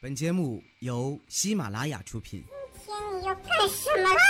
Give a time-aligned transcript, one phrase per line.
[0.00, 2.44] 本节目由喜马拉雅出品。
[2.86, 4.20] 今天你要干什么啦？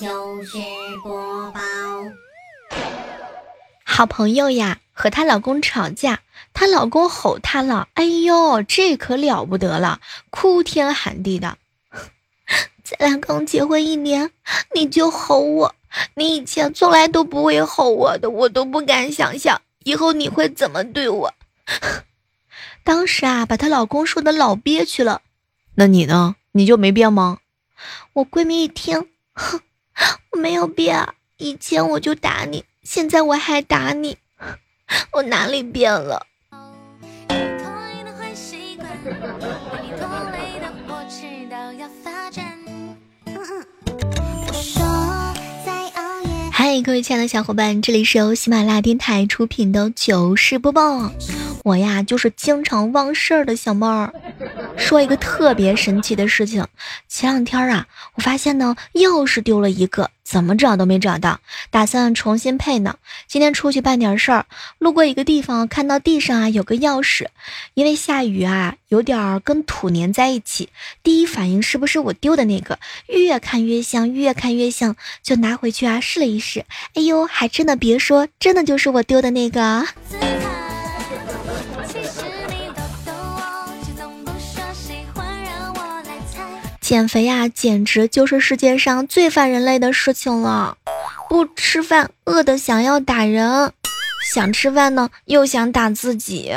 [0.00, 0.56] 就是
[1.02, 1.60] 播报。
[3.84, 6.22] 好朋友呀，和她老公吵架，
[6.54, 10.00] 她老公吼她了，哎呦，这可了不得了，
[10.30, 11.58] 哭天喊地的。
[12.82, 14.30] 咱俩刚结婚一年，
[14.74, 15.74] 你就吼我，
[16.14, 21.34] 你以前从来都不会吼我的，我都不敢想象以后你会怎么对我。
[22.84, 25.22] 当时啊，把她老公说的老憋屈了。
[25.74, 26.36] 那你呢？
[26.52, 27.38] 你就没变吗？
[28.12, 29.60] 我闺蜜一听，哼，
[30.32, 32.64] 我没有变，以前我就打你。
[32.82, 34.18] 现在我还打你，
[35.12, 36.26] 我哪里变了？
[46.52, 51.10] 嗨，各位亲爱的小伙伴，这里是由喜马拉雅电台出品的糗事播报。
[51.64, 54.12] 我呀，就是经常忘事儿的小妹儿。
[54.76, 56.66] 说一个特别神奇的事情，
[57.08, 61.38] 前两天啊，我发现呢，钥匙丢了一个，怎么找都没找到，
[61.70, 62.96] 打算重新配呢。
[63.28, 64.46] 今天出去办点事儿，
[64.78, 67.26] 路过一个地方，看到地上啊有个钥匙，
[67.74, 70.68] 因为下雨啊，有点儿跟土粘在一起，
[71.04, 72.78] 第一反应是不是我丢的那个？
[73.06, 79.86] 越看越像，越看越像，就拿回去啊试了一试，哎呦，还真的别说，真的就是我丢的那个。
[86.92, 90.76] 减肥呀，简直就是世界上最烦人类的事情了。
[91.26, 93.70] 不吃饭，饿得想要打人；
[94.34, 96.52] 想吃饭呢，又想打自己。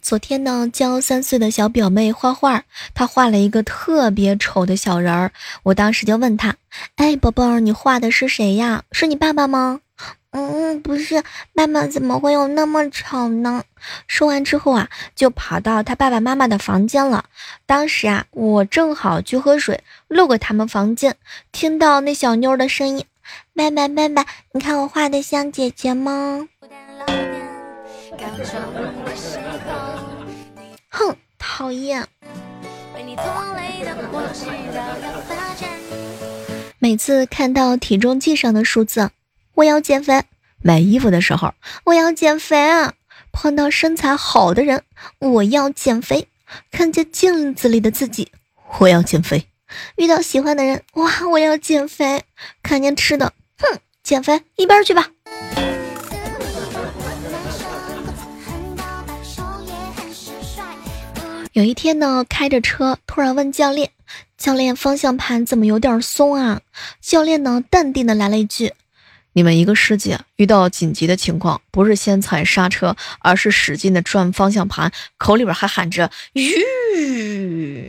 [0.00, 2.62] 昨天呢，教三岁的小表妹画画，
[2.94, 5.32] 她画了一个特别丑的小人儿。
[5.64, 6.54] 我当时就问她
[6.94, 8.84] ：“哎，宝贝儿，你画的是谁呀？
[8.92, 9.80] 是你爸爸吗？”
[10.32, 11.22] 嗯，不是，
[11.54, 13.64] 爸爸怎么会有那么丑呢？
[14.06, 17.24] 说完之后啊，就跑到他爸爸妈妈的房间了。
[17.66, 21.16] 当时啊，我正好去喝水，路过他们房间，
[21.50, 23.04] 听到那小妞的声音
[23.54, 26.48] ：“爸爸，爸爸，你看我画的像姐姐吗？”
[30.90, 32.06] 哼，讨厌！
[36.78, 39.10] 每次看到体重计上的数字。
[39.60, 40.24] 我要减肥，
[40.62, 41.52] 买衣服的时候
[41.84, 42.94] 我要减肥啊！
[43.30, 44.82] 碰到身材好的人，
[45.18, 46.22] 我要减肥；
[46.70, 48.32] 看见镜子里的自己，
[48.78, 49.40] 我要减肥；
[49.96, 52.22] 遇到喜欢的人，哇，我要减肥；
[52.62, 55.10] 看见吃的，哼，减肥一边去吧。
[61.52, 63.90] 有一天呢，开着车突然问教练
[64.38, 66.62] ：“教练，方向盘怎么有点松啊？”
[67.02, 68.72] 教练呢，淡定的来了一句。
[69.32, 77.88] 你们一个师姐遇到紧急的情况，不是先踩刹车，而是使劲的转方向盘，口里边还喊着“吁”。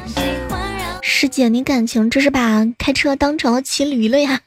[1.02, 4.42] 师姐，你感情这是把开车当成了骑驴了呀？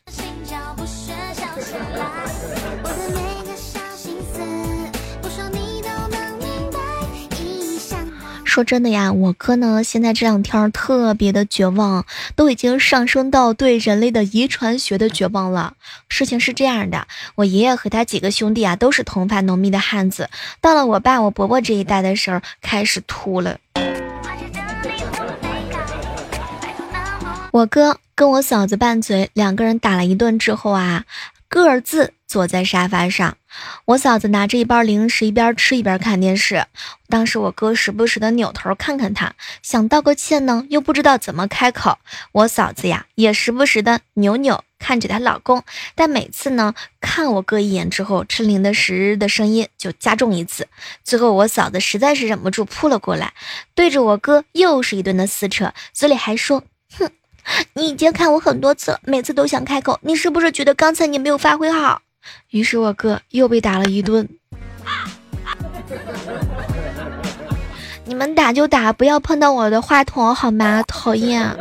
[8.54, 12.06] 说真的呀，我哥呢，现在这两天特别的绝望，
[12.36, 15.74] 都已经上升到对人类的遗传学的绝望了。
[16.08, 23.58] 事情是这样的，我爷爷和他几个兄弟啊，都是头发浓密的汉子，到了我爸、我伯伯这一代的时候，开始秃了。
[27.50, 31.02] 我哥跟我嫂子拌嘴，两个人打了一顿之后啊。
[31.54, 33.36] 各自坐在沙发上，
[33.84, 36.66] 我嫂子拿着一包零食，一边吃一边看电视。
[37.08, 41.96] 当时我哥时不时的扭头看看他，想道个歉呢，又不知道怎么开口。
[42.32, 45.62] 我嫂子呀，也时不时的扭扭看着她老公，
[45.94, 50.66] 但每次呢，看我哥一眼之后，吃零的食的声音就加重一次。
[51.04, 53.32] 最后我嫂子实在是忍不住扑了过来，
[53.76, 56.64] 对着我哥又是一顿的撕扯，嘴里还说
[56.98, 57.08] ：“哼。”
[57.74, 62.00] 你已经看我很多次了，每次都想开口，你是不是觉得刚才你没有发挥好？
[62.50, 64.28] 于是我哥又被打了一顿。
[68.06, 70.82] 你们打就打，不要碰到我的话筒好吗？
[70.86, 71.56] 讨厌。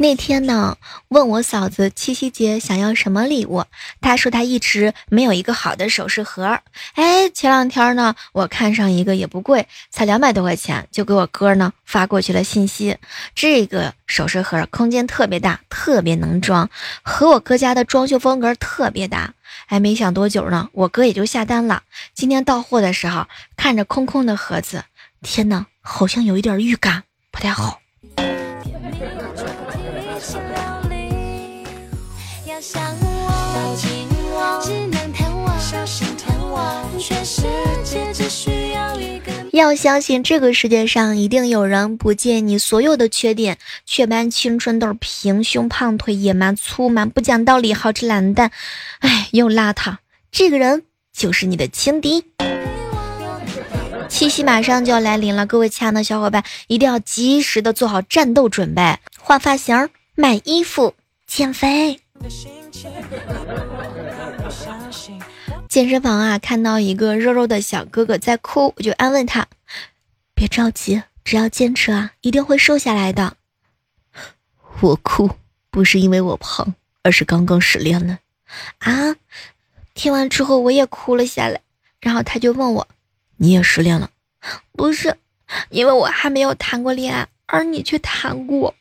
[0.00, 3.66] 那天呢，问我嫂子七夕节想要什么礼物，
[4.00, 6.58] 她说她一直没有一个好的首饰盒。
[6.94, 12.96] 哎，前两天呢，我看上一个也不贵，才两百多块钱，就给我哥呢发过去了信息。
[13.34, 16.70] 这个首饰盒空间特别大，特别能装，
[17.02, 19.34] 和我哥家的装修风格特别搭。
[19.66, 21.82] 哎，没想多久呢，我哥也就下单了。
[22.14, 24.82] 今天到货的时候，看着空空的盒子，
[25.20, 27.79] 天哪，好像有一点预感不太好。
[39.52, 48.50] 要相信这个世界上一定有人不介你所有的缺点，雀斑、青春痘、平胸、胖腿、野蛮、粗蛮、不讲道理、好吃懒蛋，
[49.00, 49.96] 哎，又邋遢。
[50.30, 52.24] 这个人就是你的情敌。
[54.08, 60.94] 七夕马上就要来临了，各位亲爱的小伙伴一定要及时的做好战斗准备，换发型、买衣服、
[61.26, 62.00] 减肥。
[65.70, 69.46] 健身房啊，看到一个肉肉的小哥哥在哭，我就安慰他
[70.34, 73.36] ：“别着急，只要坚持啊，一定会瘦下来的。”
[74.82, 75.30] 我哭
[75.70, 76.74] 不是因为我胖，
[77.04, 78.18] 而是刚刚失恋了。
[78.78, 79.14] 啊！
[79.94, 81.60] 听完之后我也哭了下来，
[82.00, 82.88] 然后他就问我
[83.38, 84.10] ：“你也失恋了？”
[84.76, 85.16] 不是，
[85.68, 88.74] 因为我还没有谈过恋爱，而你却谈过。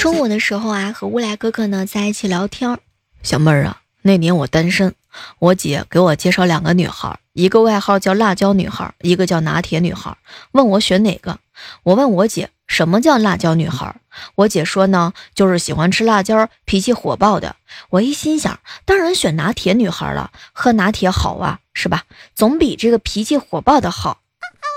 [0.00, 2.78] 中午的时候啊，和乌来哥哥呢在一起聊天。
[3.22, 4.94] 小妹儿啊，那年我单身，
[5.38, 10.16] 我姐给我介绍两个女孩，一个外号叫辣椒女孩，一个叫拿铁女孩，
[10.52, 11.38] 问我选哪个。
[11.82, 13.94] 我问我姐什么叫辣椒女孩，
[14.36, 17.56] 我姐说呢，就是喜欢吃辣椒、脾气火爆的。
[17.90, 22.04] 我一心想，当然选拿铁女孩了，喝拿铁好啊，是吧？
[22.34, 24.22] 总比这个脾气火爆的好。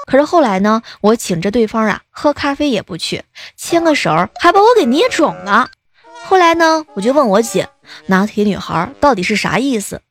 [0.06, 3.24] 可是后来呢，我请着对方啊喝咖啡也不去，
[3.56, 5.70] 牵个手还把我给捏肿了。
[6.26, 7.70] 后来呢，我就问我姐，
[8.08, 10.02] 拿铁女孩到底是啥意思？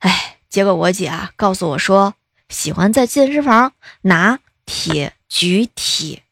[0.00, 2.14] 哎，结果我姐啊告诉我说，
[2.48, 3.72] 喜欢在健身房
[4.02, 6.22] 拿铁举铁。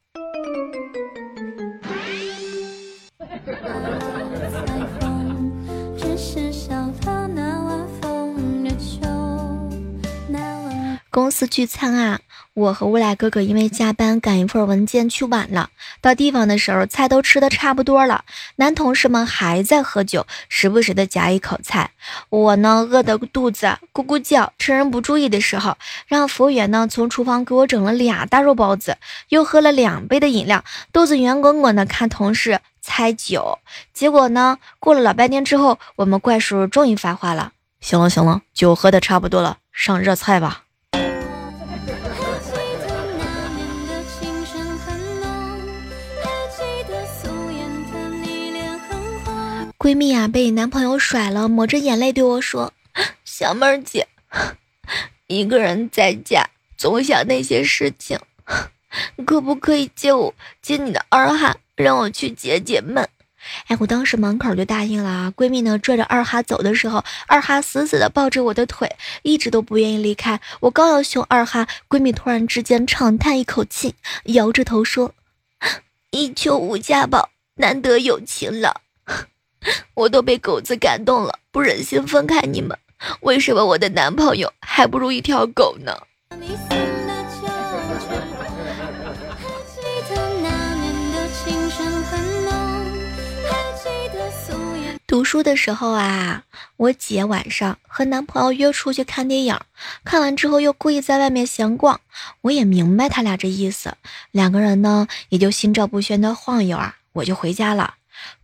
[11.11, 12.21] 公司聚餐啊。
[12.57, 15.69] 我和乌来哥哥因为加班赶一份文件去晚了，
[16.01, 18.25] 到地方的时候菜都吃的差不多了，
[18.57, 21.91] 男同事们还在喝酒，时不时的夹一口菜。
[22.31, 25.77] 我呢饿得肚子咕咕叫，趁人不注意的时候，
[26.07, 28.97] 让服务员呢从厨房给我整了俩大肉包子，
[29.29, 30.65] 又喝了两杯的饮料，
[30.95, 33.59] 肚子圆滚滚的看同事猜酒。
[33.93, 40.63] 结果呢过了老半天之后，我们怪叔叔终于发话了：行了行了，酒喝的差不多了，上热菜吧。
[49.87, 52.73] 闺蜜啊，被男朋友甩了，抹着眼泪对我说
[53.25, 54.09] ：“小妹儿姐，
[55.29, 56.45] 一个人在家
[56.77, 58.19] 总想那些事情，
[59.25, 63.09] 可不可以借我借你的二哈，让我去解解闷？”
[63.69, 65.33] 哎，我当时满口就答应了啊。
[65.37, 70.41] 闺蜜呢，拽着二哈走的时候，二哈死死的抱着我的腿，一直都不愿意离开。
[70.59, 73.95] 我刚要凶二哈，闺蜜突然之间长叹一口气，
[74.25, 75.15] 摇着头说
[76.11, 78.75] ：“一秋无家宝，难得有情郎。”
[79.95, 82.77] 我都被狗子感动了，不忍心分开你们。
[83.21, 85.97] 为什么我的男朋友还不如一条狗呢？
[95.07, 96.43] 读书的时候啊，
[96.77, 99.59] 我姐晚上和男朋友约出去看电影，
[100.05, 102.01] 看完之后又故意在外面闲逛。
[102.43, 103.95] 我也明白他俩这意思，
[104.33, 107.95] 两个人呢也就心照不宣的晃悠啊，我就回家了。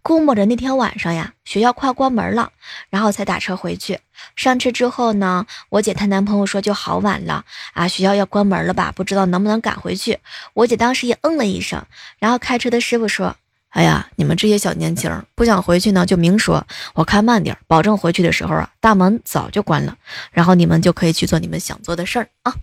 [0.02, 2.50] 估摸着那天晚上呀，学校快关门了，
[2.90, 4.00] 然后才打车回去。
[4.36, 8.92] 上车之后呢，我姐她男朋友说就好晚了啊，学校要关门了吧？
[8.94, 10.18] 不知道能不能赶回去。
[10.54, 11.84] 我姐当时也嗯了一声，
[12.18, 13.36] 然后开车的师傅说
[13.70, 19.96] ：“哎呀，你们这些小年轻不想回去呢，就明说，我开慢点，保证回去的时候啊，大门早就关了，
[20.30, 22.54] 然后你们就可以去做你们想做的事儿啊。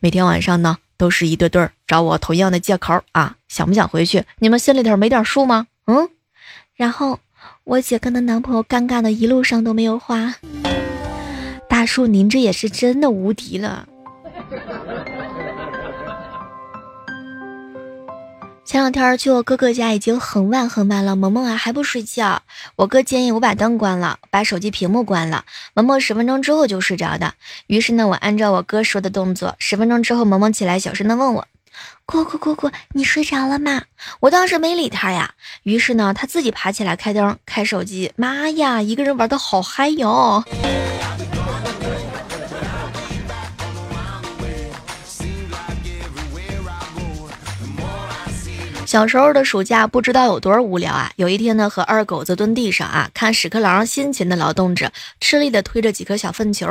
[0.00, 4.24] 每天晚上呢，都是一对对找我同样的借口啊，想不想回去？
[4.40, 5.66] 你们心里头没点数吗？
[5.86, 6.10] 嗯。”
[6.82, 7.20] 然后，
[7.62, 10.34] 我姐跟她男朋友尴尬的一路上都没有话。
[11.68, 13.86] 大叔，您这也是真的无敌了。
[18.64, 22.42] 前两天去我哥哥家，已经很晚很晚了，萌萌啊还不睡觉。
[22.74, 27.34] 我哥建议我把灯关了，把手机屏幕关了，萌萌十分钟之后就睡着的。
[27.68, 31.46] 于是呢，我按照我哥说的动作，十分钟之后，萌萌起来小声的问我。
[32.04, 33.82] 姑姑姑姑，你睡着了吗？
[34.20, 35.34] 我当时没理他呀。
[35.62, 38.12] 于是呢，他自己爬起来开灯、开手机。
[38.16, 40.44] 妈呀，一个人玩的好嗨哟！
[48.92, 51.10] 小时候的暑假不知道有多无聊啊！
[51.16, 56.68] 有一天呢，和二狗子蹲地上啊，看屎壳郎辛勤的劳动着，吃力的推着几颗小粪球。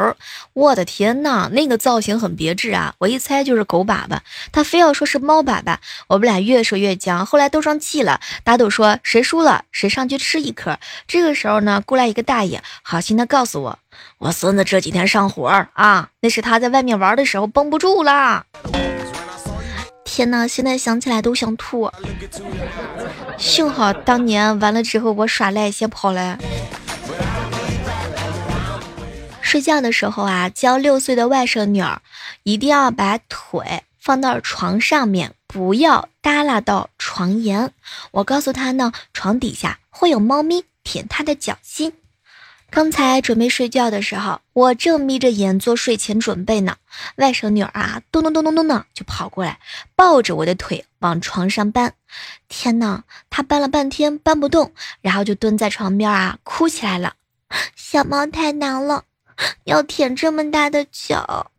[0.54, 2.94] 我的天呐，那个造型很别致啊！
[3.00, 4.20] 我一猜就是狗粑粑，
[4.52, 5.78] 他非要说是猫粑粑。
[6.10, 10.78] 我们俩越说越僵，后来都生气了，打赌说谁输了谁上去吃一颗。
[11.08, 13.80] 这个时候呢，过来一个大爷，好心的告诉我，
[14.20, 18.46] 我孙子这几天上火啊，那是他在外面玩的时候绷不住了。
[20.14, 21.90] 天呐，现在想起来都想吐。
[23.38, 26.38] 幸好当年完了之后，我耍赖先跑了。
[29.40, 32.02] 睡觉的时候啊，教六岁的外甥女儿
[32.44, 37.72] 一定要把腿放到床上面，不要耷拉到床沿。
[38.12, 41.94] 我告诉她呢，床底下会有猫咪舔她的脚心。
[42.72, 46.78] 刚才准备睡觉的时候，我正眯着眼做睡前准备呢。
[47.18, 49.60] 外甥女儿啊，咚咚咚咚咚的就跑过来，
[49.94, 51.94] 抱着我的腿往床上搬。
[52.48, 57.14] 天哪，她搬了半天搬不动，然后就蹲在床边啊，哭起来了。
[57.76, 59.04] 小猫太难了，
[59.66, 61.52] 要舔这么大的脚。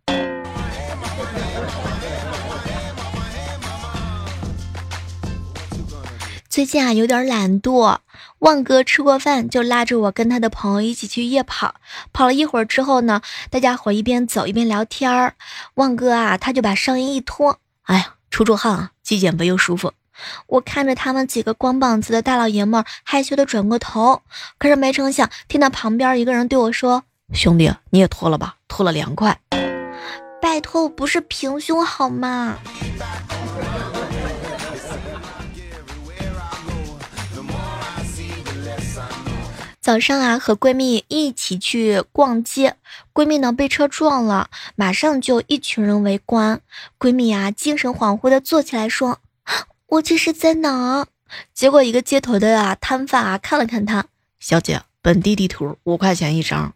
[6.48, 7.98] 最近啊，有点懒惰。
[8.42, 11.76] 旺哥吃过饭就拉着我跟他的朋友一起去夜跑。
[12.12, 15.34] 跑了一会儿之后呢，大家伙一边走一边聊天儿。
[15.74, 19.92] 旺哥啊，他就把上衣一脱，哎呀，出出汗啊，既减肥又舒服。
[20.48, 24.22] 我看着他们几个光膀子的大老爷们儿，害羞的转过头，
[24.58, 29.38] 可是没成想，听到旁边一个人对我说：“兄弟，你也脱了吧，脱了凉快。”
[30.42, 32.58] 拜托，我不是平胸好吗？
[39.82, 42.76] 早上啊，和闺蜜一起去逛街，
[43.12, 46.60] 闺蜜呢被车撞了，马上就一群人围观。
[47.00, 49.18] 闺蜜啊，精神恍惚的坐起来说
[49.88, 51.04] ：“我这是在哪？”
[51.52, 54.04] 结果一个街头的啊摊贩啊看了看她，
[54.38, 56.72] 小姐，本地地图五块钱一张。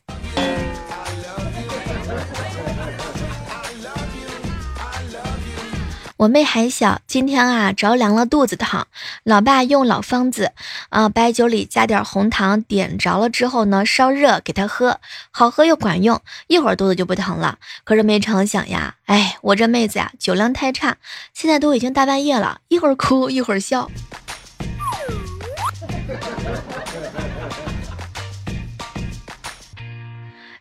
[6.19, 8.87] 我妹还小，今天啊着凉了，肚子疼。
[9.23, 10.53] 老爸用老方子，
[10.89, 14.99] 啊白酒里加点红糖，点着了之后呢烧热给她喝，
[15.31, 17.59] 好喝又管用，一会儿肚子就不疼了。
[17.85, 20.97] 可是没成想呀，哎，我这妹子呀酒量太差，
[21.35, 23.91] 现在都已经大半夜了，一会儿哭一会儿笑。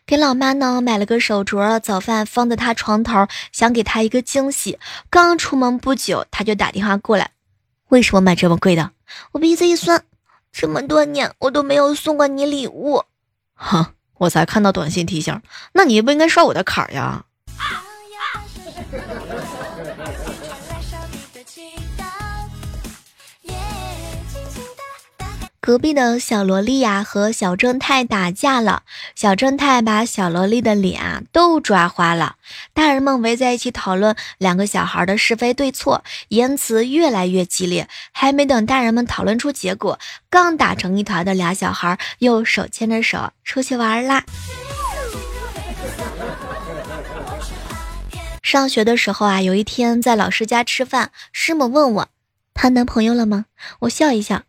[0.06, 4.78] 给老妈呢买了个手镯，早饭放在她床头，想给她一个惊喜。
[5.10, 7.32] 刚出门不久，她就打电话过来，
[7.88, 8.92] 为什么买这么贵的？
[9.32, 10.04] 我鼻子一酸，
[10.52, 13.02] 这么多年我都没有送过你礼物。
[13.54, 13.86] 哼，
[14.18, 17.24] 我才看到短信提醒，那你不应该刷我的卡呀。
[25.66, 28.84] 隔壁的小萝莉呀和小正太打架了，
[29.16, 32.36] 小正太把小萝莉的脸啊都抓花了。
[32.72, 37.88] 大人们围在一起讨论两个小孩的是非对错，言辞越来越激烈。
[38.12, 39.98] 还没等大人们讨论出结果，
[40.30, 44.22] 刚打成一团的俩小孩又手牵着手出去玩啦。
[48.40, 52.08] 上学的时候啊，有一天在老师家吃饭，师母问我
[52.54, 53.46] 谈男朋友了吗？
[53.80, 54.44] 我笑一笑。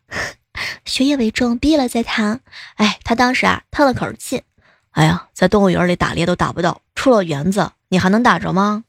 [0.86, 2.42] 学业为重，毕了再谈。
[2.76, 4.44] 哎，他当时啊叹了口气，
[4.92, 8.84] 哎呀，在动物园里打猎都打不到，出了园子你还能打着吗？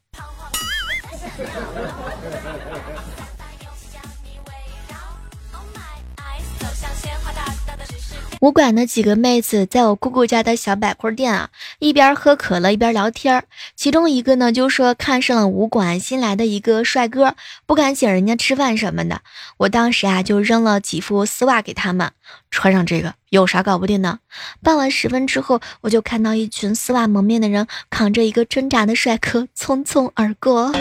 [8.40, 13.44] 武馆的几个妹子在我姑姑家的小百货店啊，一边喝可乐一边聊天儿。
[13.74, 17.34] 其中一个呢就说看上了武馆新来的一个帅哥，
[17.66, 19.22] 不敢请人家吃饭什么的。
[19.56, 22.12] 我当时啊就扔了几副丝袜给他们，
[22.50, 24.20] 穿上这个有啥搞不定的？
[24.62, 30.72] 傍晚时分之后，我就看到一群丝袜蒙面的人扛着一个挣扎的帅哥匆匆而过。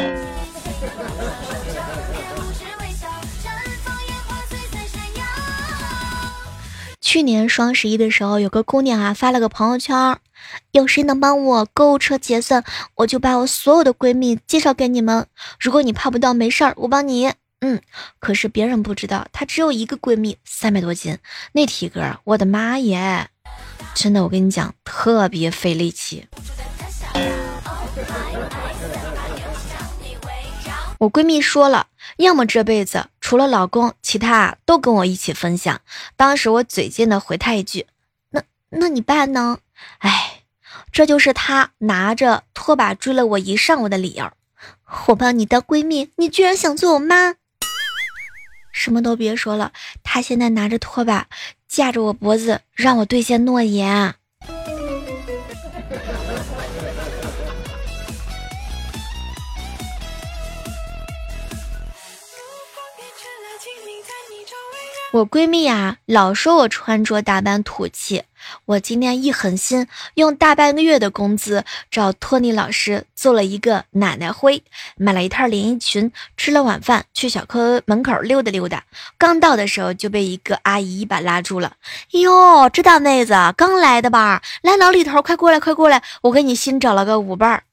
[7.17, 10.19] 去年双十一的时候，有个姑娘啊发了个朋友圈，
[10.69, 15.25] 有谁能帮我购物车结算，我就把我所有的闺蜜介绍给你们。
[15.59, 17.33] 如果你泡不到，没事儿，我帮你。
[17.61, 17.81] 嗯，
[18.19, 21.17] 可是别人不知道，她只有一个闺蜜，三百多斤，
[21.53, 23.29] 那体格，我的妈耶！
[23.95, 26.27] 真的，我跟你讲，特别费力气。
[30.99, 35.81] 我闺蜜说了，要么这辈子除了老公，其他都跟我一起分享。
[36.15, 37.85] 当时我嘴贱的回他一句
[38.31, 39.59] ：“那那你爸呢？”
[39.99, 40.43] 哎，
[40.93, 44.31] 这就是他拿着拖把追了我一上午的理由。
[45.07, 47.35] 我把你当闺蜜，你居然想做我妈？
[48.71, 51.27] 什么都别说了，他现在拿着拖把
[51.67, 54.15] 架着我脖子，让我兑现诺言。
[65.13, 68.23] 我闺蜜啊，老说我穿着打扮土气。
[68.65, 74.61] 我今天一狠心，用大半个月的工资找托尼老师做了一个奶奶灰，
[74.97, 78.83] 买了一套连衣裙，吃了晚饭，去小科门口溜达溜达。
[79.17, 81.73] 刚到的时候就被一个阿姨一把拉住了。
[82.11, 84.41] 哟，这大妹子刚来的吧？
[84.61, 87.63] 来老李头，快过来，快过来，我给你新找了个舞伴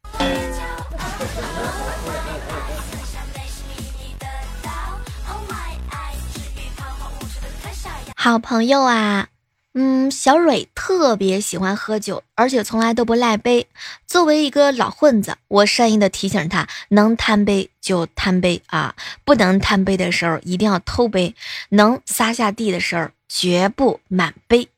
[8.24, 9.28] 好朋友啊，
[9.74, 13.68] 嗯，小蕊特别喜欢喝酒，而且从来都不赖杯。
[14.06, 18.94] 作为一个老混子，我善意的提醒他，能贪杯就贪杯啊，
[19.26, 21.34] 不能贪杯的时候一定要偷杯，
[21.68, 24.70] 能撒下地的时候绝不满杯，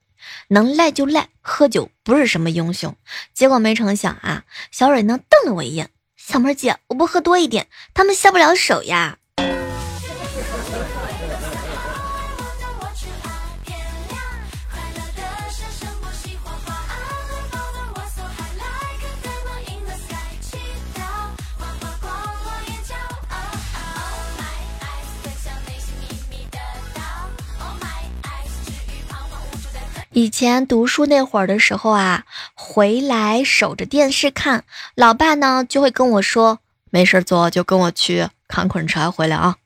[0.49, 2.97] 能赖就赖，喝酒不是什么英雄。
[3.33, 9.19] 结果没成想啊，小蕊呢瞪了我一眼，小妹姐，我不喝多一点，他们下不了手呀。
[30.16, 39.56] 以前读书那会儿的时候啊，回来守着电视看，老爸呢就会跟我说：“没事做就跟我去砍捆柴回来啊。”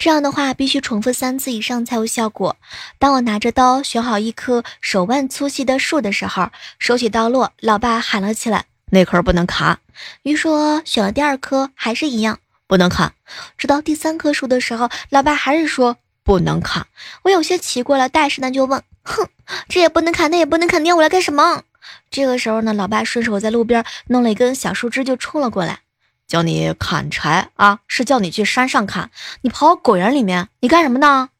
[0.00, 2.56] 这样的话必须重复三次以上才有效果。
[2.98, 6.50] 当我拿着刀选好一棵手腕粗细的树的时候，
[6.80, 9.78] 手起刀落，老爸喊了起来：“那棵不能砍。”
[10.24, 10.48] 于是
[10.84, 13.12] 选了第二棵，还是一样不能砍。
[13.56, 15.98] 直到第三棵树的时候，老爸还是说
[16.30, 16.86] 不能砍。
[17.24, 18.80] 我有些奇怪了，但是呢就问。
[19.02, 19.28] 哼，
[19.68, 21.64] 这也不能砍，那也不能砍，你要我来干什么？
[22.08, 25.80] 这个时候呢，老爸顺手在路边弄了一根小树枝就冲了过来，
[26.28, 29.10] 叫你砍柴啊，是叫你去山上砍，
[29.40, 31.30] 你跑果园里面，你干什么呢？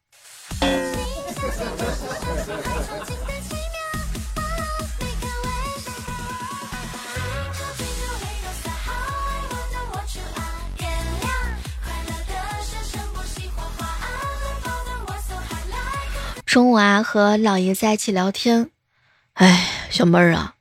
[16.51, 18.71] 中午啊，和老爷在一起聊天。
[19.35, 20.55] 哎，小妹儿啊，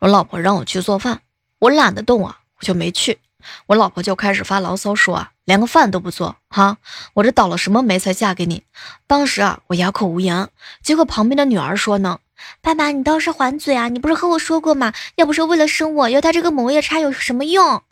[0.00, 1.22] 我老婆让我去做饭，
[1.58, 3.18] 我懒得动啊，我就没去。
[3.64, 6.76] 我老婆就开始发牢骚说啊，连个饭都不做哈，
[7.14, 8.64] 我这倒了什么霉才嫁给你？
[9.06, 10.50] 当时啊，我哑口无言。
[10.82, 12.18] 结果旁边的女儿说呢，
[12.60, 14.92] 爸爸你倒是还嘴啊，你不是和我说过吗？
[15.14, 17.82] 要不是为了生我，要他这个猛夜叉有什么用？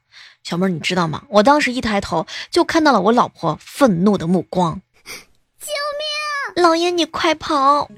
[0.43, 1.23] 小妹儿你知道吗？
[1.31, 4.83] 我当时一抬头就看到了我老婆愤怒的目光。
[6.57, 7.89] 老爷，你快跑！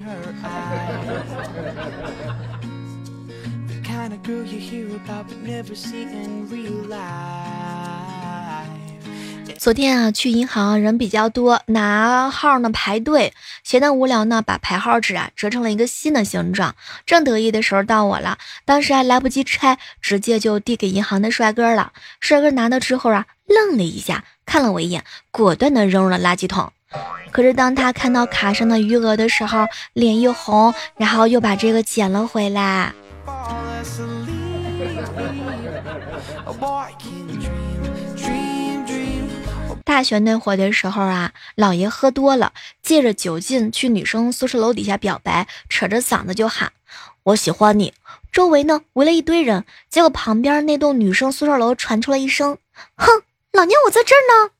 [9.58, 16.74] 昨天啊，去银行人比较多，拿号呢排队，闲得无聊呢，把排号纸啊折成了一个新的形状。
[17.04, 21.92] 正得意的时候到我了，当时还来不及拆，直接就递给银行的帅哥了。
[22.20, 26.72] 帅哥拿到之后啊，愣了一下，看了我一眼，果断的扔入了垃圾桶。
[27.30, 32.92] 可是当他看到卡上的余额的时候，脸一红，然后又把这个捡了回来。
[39.84, 46.72] 大学那会儿的时候啊，老爷喝多了，借着酒劲去女生宿舍楼底下表白，扯着嗓子就喊
[47.22, 47.94] ：“我喜欢你。”
[48.32, 52.58] 周围呢围了一堆人，结果旁边那栋女生宿舍楼传出了一声
[52.96, 54.50] ：“哼，老娘我在这儿呢。”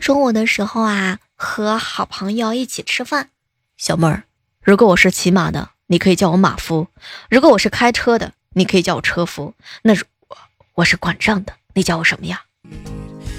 [0.00, 3.30] 中午的时候啊，和好朋友一起吃饭。
[3.76, 4.22] 小妹儿，
[4.62, 6.86] 如果我是骑马的，你可以叫我马夫；
[7.28, 9.54] 如果我是开车的，你可以叫我车夫。
[9.82, 10.36] 那如果
[10.74, 12.42] 我是管账的，你叫我什么呀？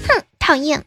[0.06, 0.84] 哼，讨厌。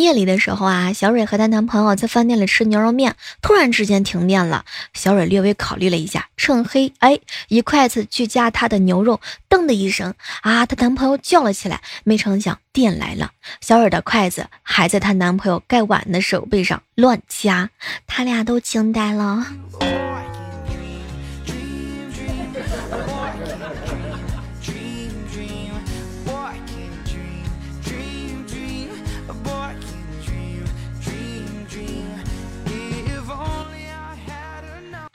[0.00, 4.64] 夜里的时候啊，小蕊和她男朋友在饭店里吃牛肉面，突然之间停电了。
[4.94, 11.80] 小蕊略微考虑了一下，趁黑，哎，一筷子去夹她的牛肉，噔的一声，啊，她男朋友叫了起来。
[12.04, 17.70] 没成想电来了，小蕊的筷子还在她男朋友盖碗的手背上乱夹，
[18.06, 19.46] 他俩都惊呆了。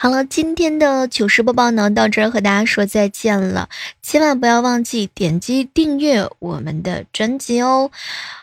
[0.06, 3.70] 好了，今天的糗事播报呢，到这儿和大家说再见了。
[4.04, 7.89] 千万不要忘记点击订阅我们的专辑哦。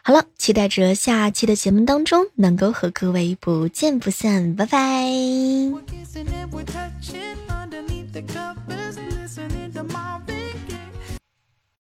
[0.03, 5.05] 好了，期待着下期的节目当中能够和各位不见不散，拜拜。
[9.85, 10.32] We're